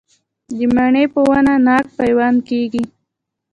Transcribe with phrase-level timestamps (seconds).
[0.57, 2.83] د مڼې په ونه ناک پیوند کیږي؟